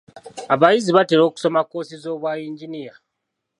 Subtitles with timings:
[0.53, 2.93] Abayizi batera okusoma koosi z'obwa yinginiya.